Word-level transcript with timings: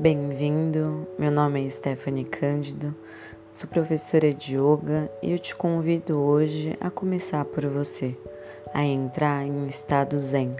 Bem-vindo, 0.00 1.06
meu 1.18 1.30
nome 1.30 1.62
é 1.62 1.68
Stephanie 1.68 2.24
Cândido, 2.24 2.96
sou 3.52 3.68
professora 3.68 4.32
de 4.32 4.56
yoga 4.56 5.12
e 5.22 5.30
eu 5.30 5.38
te 5.38 5.54
convido 5.54 6.18
hoje 6.18 6.74
a 6.80 6.90
começar 6.90 7.44
por 7.44 7.66
você, 7.66 8.16
a 8.72 8.82
entrar 8.82 9.44
em 9.44 9.52
um 9.52 9.66
estado 9.66 10.16
zen. 10.16 10.52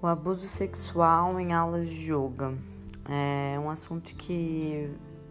O 0.00 0.06
abuso 0.06 0.48
sexual 0.48 1.38
em 1.38 1.52
aulas 1.52 1.90
de 1.90 2.10
yoga 2.10 2.54
é 3.06 3.58
um 3.58 3.68
assunto 3.68 4.14
que 4.14 4.88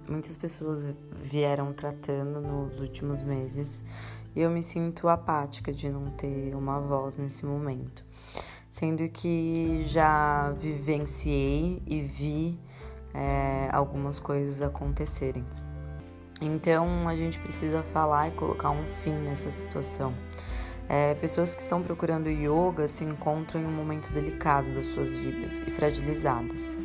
muitas 0.10 0.36
pessoas 0.36 0.86
vieram 1.22 1.72
tratando 1.72 2.42
nos 2.42 2.80
últimos 2.80 3.22
meses 3.22 3.84
e 4.36 4.42
eu 4.42 4.50
me 4.50 4.64
sinto 4.64 5.08
apática 5.08 5.72
de 5.72 5.90
não 5.90 6.12
ter 6.12 6.56
uma 6.56 6.80
voz 6.80 7.18
nesse 7.18 7.46
momento. 7.46 8.04
Sendo 8.72 9.08
que 9.10 9.84
já 9.86 10.52
vivenciei 10.60 11.82
e 11.86 12.02
vi 12.02 12.60
é, 13.14 13.70
algumas 13.72 14.20
coisas 14.20 14.62
acontecerem. 14.62 15.46
Então 16.42 17.08
a 17.08 17.16
gente 17.16 17.40
precisa 17.40 17.82
falar 17.82 18.30
e 18.30 18.32
colocar 18.32 18.70
um 18.70 18.86
fim 19.04 19.14
nessa 19.14 19.52
situação. 19.52 20.14
É, 20.88 21.14
pessoas 21.16 21.54
que 21.54 21.62
estão 21.62 21.84
procurando 21.84 22.30
yoga 22.30 22.88
se 22.88 23.04
encontram 23.04 23.62
em 23.62 23.66
um 23.66 23.72
momento 23.72 24.12
delicado 24.12 24.74
das 24.74 24.88
suas 24.88 25.14
vidas 25.14 25.60
e 25.60 25.72
fragilizadas. 25.72 26.78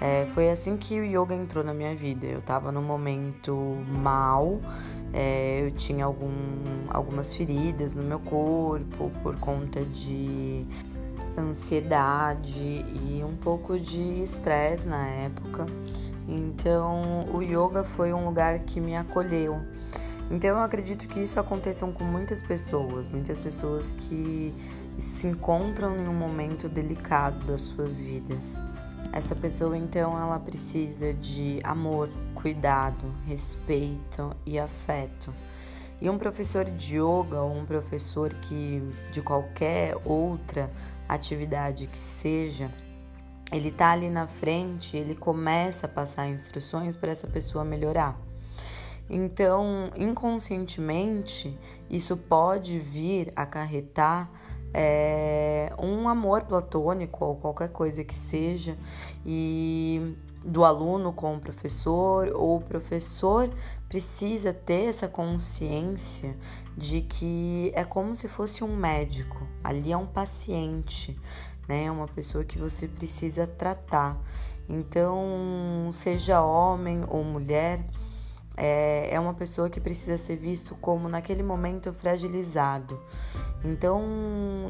É, 0.00 0.26
foi 0.26 0.50
assim 0.50 0.76
que 0.76 0.98
o 0.98 1.04
yoga 1.04 1.34
entrou 1.34 1.64
na 1.64 1.72
minha 1.72 1.94
vida. 1.94 2.26
Eu 2.26 2.40
estava 2.40 2.70
num 2.70 2.82
momento 2.82 3.54
mal, 3.88 4.60
é, 5.12 5.66
eu 5.66 5.70
tinha 5.70 6.04
algum, 6.04 6.32
algumas 6.90 7.34
feridas 7.34 7.94
no 7.94 8.02
meu 8.02 8.20
corpo 8.20 9.10
por 9.22 9.36
conta 9.36 9.84
de 9.84 10.66
ansiedade 11.38 12.60
e 12.60 13.22
um 13.24 13.36
pouco 13.36 13.78
de 13.78 14.22
estresse 14.22 14.88
na 14.88 15.06
época. 15.06 15.66
Então, 16.26 17.26
o 17.32 17.42
yoga 17.42 17.84
foi 17.84 18.12
um 18.12 18.24
lugar 18.24 18.58
que 18.60 18.80
me 18.80 18.96
acolheu 18.96 19.60
então 20.30 20.50
eu 20.50 20.60
acredito 20.60 21.06
que 21.06 21.20
isso 21.20 21.38
aconteça 21.38 21.86
com 21.86 22.04
muitas 22.04 22.40
pessoas, 22.42 23.08
muitas 23.08 23.40
pessoas 23.40 23.92
que 23.92 24.54
se 24.96 25.26
encontram 25.26 25.96
em 25.96 26.08
um 26.08 26.14
momento 26.14 26.68
delicado 26.68 27.44
das 27.46 27.62
suas 27.62 28.00
vidas. 28.00 28.60
Essa 29.12 29.34
pessoa 29.34 29.76
então 29.76 30.18
ela 30.18 30.38
precisa 30.38 31.14
de 31.14 31.60
amor, 31.62 32.08
cuidado, 32.34 33.06
respeito 33.26 34.34
e 34.44 34.58
afeto. 34.58 35.32
E 36.00 36.10
um 36.10 36.18
professor 36.18 36.64
de 36.64 36.96
yoga 36.96 37.40
ou 37.40 37.56
um 37.56 37.64
professor 37.64 38.34
que 38.34 38.82
de 39.12 39.22
qualquer 39.22 39.96
outra 40.04 40.70
atividade 41.08 41.86
que 41.86 41.98
seja, 41.98 42.70
ele 43.52 43.70
tá 43.70 43.92
ali 43.92 44.10
na 44.10 44.26
frente, 44.26 44.96
ele 44.96 45.14
começa 45.14 45.86
a 45.86 45.88
passar 45.88 46.28
instruções 46.28 46.96
para 46.96 47.12
essa 47.12 47.26
pessoa 47.26 47.64
melhorar. 47.64 48.18
Então, 49.08 49.90
inconscientemente, 49.96 51.56
isso 51.90 52.16
pode 52.16 52.78
vir 52.78 53.32
acarretar 53.36 54.30
é, 54.74 55.72
um 55.78 56.08
amor 56.08 56.42
platônico 56.42 57.24
ou 57.24 57.36
qualquer 57.36 57.68
coisa 57.68 58.02
que 58.02 58.14
seja, 58.14 58.76
e 59.24 60.16
do 60.44 60.64
aluno 60.64 61.12
com 61.12 61.36
o 61.36 61.40
professor, 61.40 62.30
ou 62.34 62.58
o 62.58 62.60
professor 62.60 63.48
precisa 63.88 64.52
ter 64.52 64.88
essa 64.88 65.08
consciência 65.08 66.36
de 66.76 67.00
que 67.00 67.72
é 67.74 67.84
como 67.84 68.14
se 68.14 68.28
fosse 68.28 68.62
um 68.62 68.76
médico, 68.76 69.46
ali 69.62 69.92
é 69.92 69.96
um 69.96 70.06
paciente, 70.06 71.18
né? 71.66 71.84
É 71.84 71.90
uma 71.90 72.08
pessoa 72.08 72.44
que 72.44 72.58
você 72.58 72.86
precisa 72.86 73.46
tratar. 73.46 74.20
Então, 74.68 75.88
seja 75.90 76.42
homem 76.42 77.02
ou 77.08 77.22
mulher, 77.22 77.84
é, 78.56 79.08
é 79.12 79.20
uma 79.20 79.34
pessoa 79.34 79.68
que 79.68 79.80
precisa 79.80 80.16
ser 80.16 80.36
visto 80.36 80.74
como 80.76 81.08
naquele 81.08 81.42
momento 81.42 81.92
fragilizado. 81.92 83.00
Então 83.64 84.02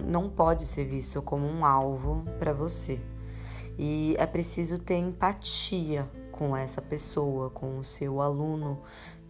não 0.06 0.28
pode 0.28 0.67
ser 0.67 0.84
visto 0.84 1.21
como 1.21 1.47
um 1.47 1.65
alvo 1.65 2.25
para 2.39 2.53
você. 2.53 3.00
E 3.78 4.15
é 4.19 4.27
preciso 4.27 4.78
ter 4.78 4.97
empatia 4.97 6.09
com 6.31 6.56
essa 6.56 6.81
pessoa, 6.81 7.50
com 7.50 7.78
o 7.78 7.84
seu 7.84 8.21
aluno, 8.21 8.81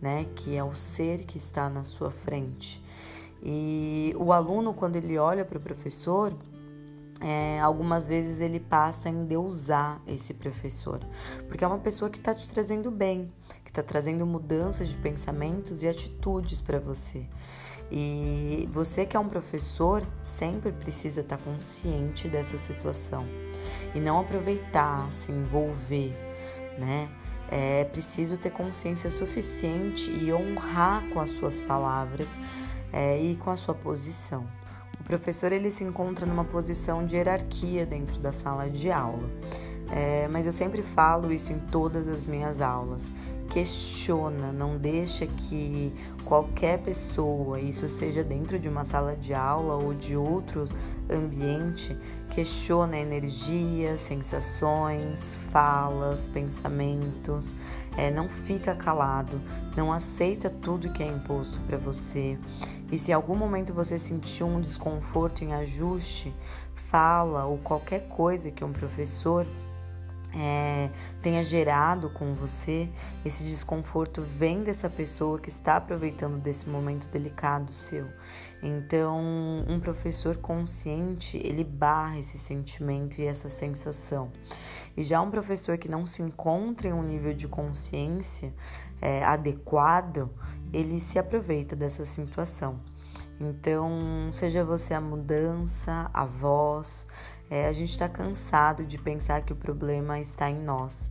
né, 0.00 0.26
que 0.34 0.56
é 0.56 0.62
o 0.62 0.75
ser 0.75 1.25
que 1.25 1.38
está 1.38 1.69
na 1.69 1.84
sua 1.84 2.10
frente. 2.10 2.82
E 3.43 4.14
o 4.19 4.32
aluno, 4.32 4.72
quando 4.72 4.97
ele 4.97 5.19
olha 5.19 5.44
para 5.44 5.59
o 5.59 5.60
professor, 5.60 6.34
é, 7.26 7.58
algumas 7.58 8.06
vezes 8.06 8.38
ele 8.38 8.60
passa 8.60 9.08
a 9.08 9.10
endeusar 9.10 9.98
esse 10.06 10.34
professor, 10.34 11.00
porque 11.48 11.64
é 11.64 11.66
uma 11.66 11.78
pessoa 11.78 12.10
que 12.10 12.18
está 12.18 12.34
te 12.34 12.46
trazendo 12.46 12.90
bem, 12.90 13.32
que 13.64 13.70
está 13.70 13.82
trazendo 13.82 14.26
mudanças 14.26 14.88
de 14.88 14.96
pensamentos 14.98 15.82
e 15.82 15.88
atitudes 15.88 16.60
para 16.60 16.78
você. 16.78 17.26
E 17.90 18.68
você 18.70 19.06
que 19.06 19.16
é 19.16 19.20
um 19.20 19.28
professor 19.28 20.06
sempre 20.20 20.70
precisa 20.70 21.22
estar 21.22 21.38
tá 21.38 21.42
consciente 21.42 22.28
dessa 22.28 22.58
situação 22.58 23.24
e 23.94 24.00
não 24.00 24.20
aproveitar, 24.20 25.10
se 25.10 25.32
envolver, 25.32 26.12
né? 26.78 27.08
É 27.48 27.84
preciso 27.84 28.36
ter 28.36 28.50
consciência 28.50 29.08
suficiente 29.08 30.10
e 30.10 30.30
honrar 30.30 31.08
com 31.08 31.20
as 31.20 31.30
suas 31.30 31.58
palavras 31.58 32.38
é, 32.92 33.18
e 33.18 33.36
com 33.36 33.50
a 33.50 33.56
sua 33.56 33.74
posição. 33.74 34.46
O 35.04 35.06
professor 35.06 35.53
ele 35.53 35.70
se 35.70 35.84
encontra 35.84 36.25
numa 36.25 36.44
posição 36.44 37.04
de 37.04 37.15
hierarquia 37.15 37.84
dentro 37.84 38.19
da 38.20 38.32
sala 38.32 38.70
de 38.70 38.91
aula. 38.91 39.28
É, 39.91 40.26
mas 40.28 40.47
eu 40.47 40.53
sempre 40.53 40.82
falo 40.82 41.31
isso 41.31 41.53
em 41.53 41.59
todas 41.59 42.09
as 42.09 42.25
minhas 42.25 42.62
aulas. 42.62 43.12
Questiona, 43.50 44.50
não 44.50 44.78
deixa 44.78 45.26
que 45.26 45.93
qualquer 46.25 46.78
pessoa, 46.78 47.60
isso 47.60 47.87
seja 47.87 48.25
dentro 48.25 48.59
de 48.59 48.66
uma 48.66 48.82
sala 48.82 49.14
de 49.14 49.34
aula 49.34 49.75
ou 49.75 49.93
de 49.93 50.16
outro 50.16 50.64
ambiente, 51.12 51.94
questiona 52.31 52.97
energia, 52.97 53.98
sensações, 53.98 55.37
falas, 55.53 56.26
pensamentos. 56.26 57.54
É, 57.98 58.10
não 58.10 58.26
fica 58.26 58.75
calado, 58.75 59.38
não 59.76 59.93
aceita 59.93 60.48
tudo 60.48 60.91
que 60.91 61.03
é 61.03 61.06
imposto 61.06 61.60
para 61.60 61.76
você. 61.76 62.38
E 62.90 62.98
se 62.98 63.10
em 63.10 63.14
algum 63.14 63.34
momento 63.34 63.72
você 63.72 63.98
sentiu 63.98 64.46
um 64.46 64.60
desconforto 64.60 65.42
em 65.42 65.52
ajuste, 65.54 66.34
fala 66.74 67.44
ou 67.44 67.58
qualquer 67.58 68.08
coisa 68.08 68.50
que 68.50 68.64
um 68.64 68.72
professor 68.72 69.46
é, 70.36 70.90
tenha 71.22 71.44
gerado 71.44 72.10
com 72.10 72.34
você, 72.34 72.88
esse 73.24 73.44
desconforto 73.44 74.22
vem 74.22 74.62
dessa 74.62 74.90
pessoa 74.90 75.38
que 75.38 75.48
está 75.48 75.76
aproveitando 75.76 76.38
desse 76.38 76.68
momento 76.68 77.08
delicado 77.08 77.72
seu. 77.72 78.06
Então, 78.62 79.22
um 79.68 79.78
professor 79.78 80.36
consciente, 80.36 81.36
ele 81.36 81.62
barra 81.62 82.18
esse 82.18 82.38
sentimento 82.38 83.20
e 83.20 83.24
essa 83.24 83.48
sensação. 83.48 84.32
E 84.96 85.02
já 85.02 85.20
um 85.20 85.30
professor 85.30 85.76
que 85.78 85.88
não 85.88 86.06
se 86.06 86.22
encontra 86.22 86.88
em 86.88 86.92
um 86.92 87.02
nível 87.02 87.34
de 87.34 87.46
consciência 87.46 88.52
é, 89.04 89.22
adequado, 89.22 90.31
ele 90.72 90.98
se 90.98 91.19
aproveita 91.19 91.76
dessa 91.76 92.06
situação. 92.06 92.81
Então, 93.38 94.31
seja 94.32 94.65
você 94.65 94.94
a 94.94 95.00
mudança, 95.00 96.09
a 96.15 96.25
voz, 96.25 97.06
é, 97.50 97.66
a 97.66 97.72
gente 97.72 97.91
está 97.91 98.09
cansado 98.09 98.87
de 98.87 98.97
pensar 98.97 99.43
que 99.43 99.53
o 99.53 99.56
problema 99.56 100.19
está 100.19 100.48
em 100.48 100.59
nós. 100.59 101.11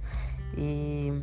E 0.58 1.14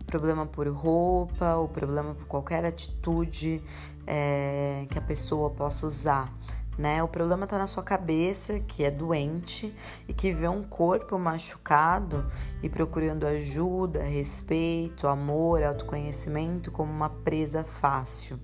o 0.00 0.04
problema 0.04 0.46
por 0.46 0.68
roupa, 0.68 1.56
o 1.56 1.66
problema 1.66 2.14
por 2.14 2.26
qualquer 2.26 2.64
atitude 2.64 3.62
é, 4.06 4.86
que 4.88 4.98
a 4.98 5.02
pessoa 5.02 5.50
possa 5.50 5.86
usar. 5.86 6.32
Né? 6.80 7.02
O 7.02 7.08
problema 7.08 7.44
está 7.44 7.58
na 7.58 7.66
sua 7.66 7.82
cabeça, 7.82 8.58
que 8.58 8.82
é 8.82 8.90
doente 8.90 9.70
e 10.08 10.14
que 10.14 10.32
vê 10.32 10.48
um 10.48 10.62
corpo 10.62 11.18
machucado 11.18 12.26
e 12.62 12.70
procurando 12.70 13.26
ajuda, 13.26 14.02
respeito, 14.02 15.06
amor, 15.06 15.62
autoconhecimento 15.62 16.72
como 16.72 16.90
uma 16.90 17.10
presa 17.10 17.64
fácil. 17.64 18.40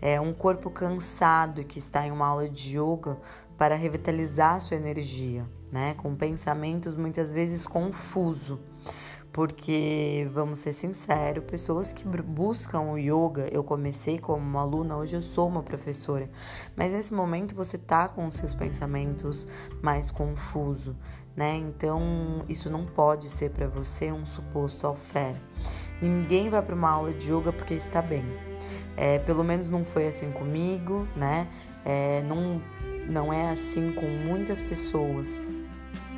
É 0.00 0.18
um 0.18 0.32
corpo 0.32 0.70
cansado 0.70 1.64
que 1.64 1.78
está 1.78 2.06
em 2.06 2.10
uma 2.10 2.26
aula 2.26 2.48
de 2.48 2.78
yoga 2.78 3.18
para 3.58 3.74
revitalizar 3.74 4.58
sua 4.62 4.78
energia, 4.78 5.46
né? 5.70 5.92
Com 5.98 6.14
pensamentos 6.16 6.96
muitas 6.96 7.30
vezes 7.30 7.66
confusos. 7.66 8.58
Porque, 9.36 10.26
vamos 10.32 10.60
ser 10.60 10.72
sinceros, 10.72 11.44
pessoas 11.44 11.92
que 11.92 12.08
buscam 12.08 12.80
o 12.80 12.96
yoga, 12.96 13.46
eu 13.52 13.62
comecei 13.62 14.18
como 14.18 14.42
uma 14.42 14.62
aluna, 14.62 14.96
hoje 14.96 15.14
eu 15.14 15.20
sou 15.20 15.46
uma 15.46 15.62
professora, 15.62 16.26
mas 16.74 16.94
nesse 16.94 17.12
momento 17.12 17.54
você 17.54 17.76
tá 17.76 18.08
com 18.08 18.24
os 18.24 18.32
seus 18.32 18.54
pensamentos 18.54 19.46
mais 19.82 20.10
confuso, 20.10 20.96
né? 21.36 21.54
Então, 21.54 22.00
isso 22.48 22.70
não 22.70 22.86
pode 22.86 23.28
ser 23.28 23.50
para 23.50 23.68
você 23.68 24.10
um 24.10 24.24
suposto 24.24 24.86
alfer. 24.86 25.36
Ninguém 26.00 26.48
vai 26.48 26.62
para 26.62 26.74
uma 26.74 26.88
aula 26.88 27.12
de 27.12 27.30
yoga 27.30 27.52
porque 27.52 27.74
está 27.74 28.00
bem. 28.00 28.24
É, 28.96 29.18
pelo 29.18 29.44
menos 29.44 29.68
não 29.68 29.84
foi 29.84 30.06
assim 30.06 30.32
comigo, 30.32 31.06
né? 31.14 31.46
É, 31.84 32.22
não, 32.22 32.62
não 33.12 33.30
é 33.30 33.50
assim 33.50 33.92
com 33.92 34.06
muitas 34.06 34.62
pessoas. 34.62 35.38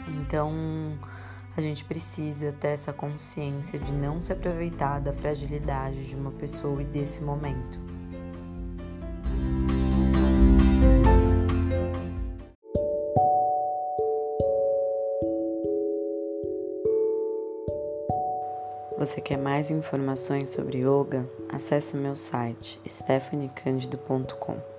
Então 0.06 0.96
a 1.56 1.60
gente 1.60 1.84
precisa 1.84 2.52
ter 2.52 2.68
essa 2.68 2.92
consciência 2.92 3.78
de 3.78 3.92
não 3.92 4.20
se 4.20 4.32
aproveitar 4.32 5.00
da 5.00 5.12
fragilidade 5.12 6.06
de 6.06 6.16
uma 6.16 6.30
pessoa 6.30 6.80
e 6.80 6.84
desse 6.84 7.22
momento. 7.22 7.80
Você 18.98 19.20
quer 19.20 19.38
mais 19.38 19.70
informações 19.70 20.50
sobre 20.50 20.78
yoga? 20.78 21.24
Acesse 21.48 21.96
o 21.96 22.00
meu 22.00 22.16
site 22.16 22.80
stephaniecandido.com. 22.84 24.77